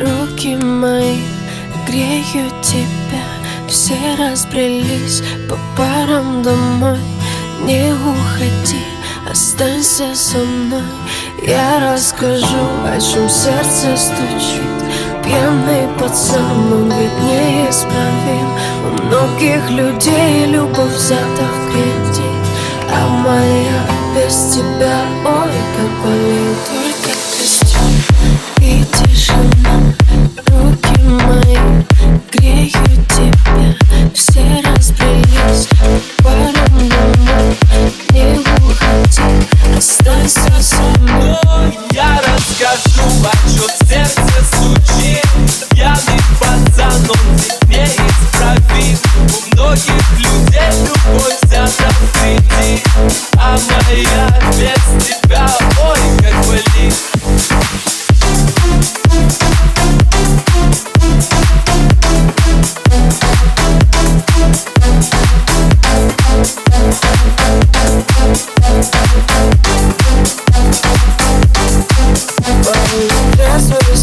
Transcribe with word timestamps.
руки 0.00 0.56
мои 0.56 1.18
греют 1.86 2.60
тебя. 2.62 3.24
Все 3.68 3.96
разбрелись 4.18 5.22
по 5.48 5.58
парам 5.76 6.42
домой. 6.42 6.98
Не 7.64 7.92
уходи, 7.92 8.84
останься 9.30 10.14
со 10.14 10.38
мной. 10.38 10.82
Я 11.46 11.92
расскажу, 11.92 12.66
о 12.84 13.00
чем 13.00 13.28
сердце 13.28 13.96
стучит. 13.96 14.72
Пьяный 15.24 15.88
пацан, 15.98 16.72
он 16.72 16.92
ведь 16.92 17.18
неисправим. 17.22 18.48
У 18.84 19.02
многих 19.04 19.70
людей 19.70 20.46
любовь 20.46 20.92
взята 20.92 21.44
в 21.44 21.70
кредит 21.70 22.22
А 22.92 23.08
моя 23.08 24.02
без 24.14 24.54
тебя, 24.54 25.01
останься 40.32 40.62
со 40.62 40.82
мной 40.82 41.78
Я 41.92 42.20
расскажу, 42.20 43.04
о 43.24 43.32
чем 43.48 43.70
сердце 43.86 44.44
стучит 44.44 45.68
Пьяный 45.70 46.20
пацан, 46.40 47.10
он 47.10 47.36
ведь 47.36 47.68
неисправим 47.68 48.98
У 49.16 49.54
многих 49.54 50.18
людей 50.18 50.72
любовь 50.86 51.38
взята 51.42 51.88
в 51.90 52.18
кредит 52.18 52.86
А 53.36 53.58
моя 53.68 54.22
без 54.52 54.82
тебя, 55.06 55.46
ой, 55.78 56.00
как 56.22 56.46
болит 56.46 56.94
Трезвое 64.82 65.51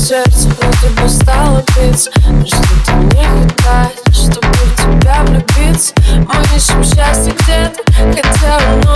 сердце 0.10 0.50
вроде 0.50 0.96
бы 1.00 1.08
стало 1.08 1.64
биться. 1.76 2.10
Но 2.28 2.44
что-то 2.44 2.94
не 2.94 3.24
хватает, 3.24 4.02
чтобы 4.12 4.48
в 4.48 4.76
тебя 4.76 5.22
влюбиться? 5.22 5.94
Мы 6.16 6.58
ищем 6.58 6.84
счастье 6.84 7.32
где-то, 7.40 7.84
хотя 7.94 8.58
оно 8.58 8.89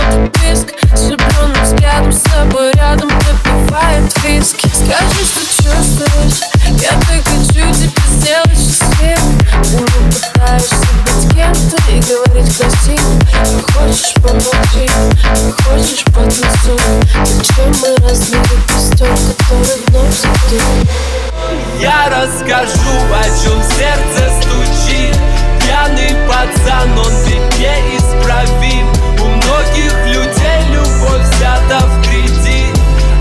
расскажу, 22.44 22.90
о 23.12 23.24
чем 23.42 23.62
сердце 23.62 24.30
стучит. 24.40 25.16
Пьяный 25.60 26.14
пацан, 26.28 26.98
он 26.98 27.12
ведь 27.24 27.58
неисправим 27.58 28.88
У 29.20 29.24
многих 29.24 30.06
людей 30.06 30.62
любовь 30.70 31.22
взята 31.34 31.78
в 31.86 32.02
кредит. 32.02 32.78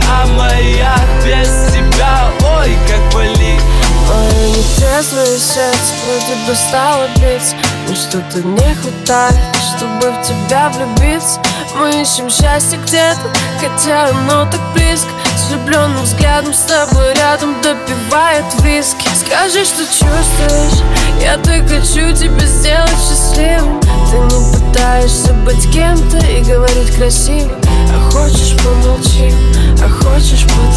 А 0.09 0.27
моя 0.27 0.95
без 1.23 1.71
тебя, 1.71 2.29
ой, 2.57 2.77
как 2.87 3.13
болит. 3.13 3.61
Мое 4.07 4.49
нетрезвое 4.49 5.39
сердце 5.39 5.93
вроде 6.05 6.35
бы 6.47 6.55
стало 6.55 7.07
биться. 7.15 7.55
Но 7.87 7.95
что-то 7.95 8.45
не 8.45 8.75
хватает, 8.75 9.39
чтобы 9.75 10.11
в 10.11 10.21
тебя 10.23 10.69
влюбиться. 10.69 11.39
Мы 11.75 12.01
ищем 12.01 12.29
счастье 12.29 12.77
где-то, 12.85 13.31
хотя 13.59 14.09
оно 14.09 14.45
так 14.51 14.61
близко 14.73 15.09
С 15.53 15.55
влюбленным 15.55 16.03
взглядом 16.03 16.51
с 16.51 16.61
тобой 16.61 17.13
рядом 17.13 17.53
допивает 17.61 18.43
виски. 18.63 19.07
Скажи, 19.13 19.63
что 19.63 19.85
чувствуешь, 19.85 20.81
я 21.21 21.37
так 21.37 21.69
хочу 21.69 22.11
тебя 22.15 22.45
сделать 22.47 22.89
счастливым. 22.89 23.79
Ты 24.09 24.17
не 24.17 24.71
пытаешься 24.71 25.31
быть 25.45 25.71
кем-то 25.71 26.17
и 26.25 26.41
говорить 26.41 26.95
красиво. 26.95 27.51
А 27.93 28.09
хочешь 28.09 28.57
помолчи, 28.63 29.31
а 29.79 29.89
хочешь 29.89 30.43
потанцуем 30.43 30.72